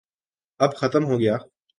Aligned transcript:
اب 0.59 0.71
ختم 0.75 1.05
ہوگیا۔ 1.05 1.37